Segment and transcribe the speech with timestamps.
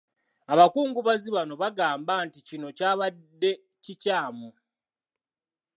[0.53, 3.51] Abakungubazi bano bagamba nti kino kyabadde
[3.83, 4.49] kikyamu.